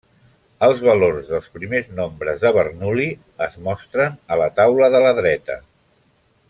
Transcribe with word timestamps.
Els 0.67 0.79
valors 0.85 1.27
dels 1.33 1.49
primers 1.57 1.91
nombres 1.99 2.41
de 2.45 2.53
Bernoulli 2.57 3.07
es 3.49 3.61
mostren 3.69 4.19
a 4.37 4.43
la 4.45 4.53
taula 4.63 4.93
de 4.97 5.07
la 5.09 5.17
dreta. 5.23 5.65